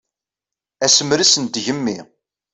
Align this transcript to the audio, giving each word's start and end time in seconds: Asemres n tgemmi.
Asemres 0.85 1.33
n 1.37 1.45
tgemmi. 1.45 1.99